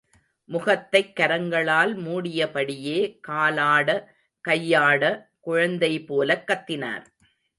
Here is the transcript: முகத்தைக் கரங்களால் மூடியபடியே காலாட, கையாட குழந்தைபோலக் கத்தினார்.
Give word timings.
முகத்தைக் 0.45 1.17
கரங்களால் 1.19 1.93
மூடியபடியே 1.97 3.19
காலாட, 3.27 4.03
கையாட 4.41 5.29
குழந்தைபோலக் 5.45 6.43
கத்தினார். 6.47 7.05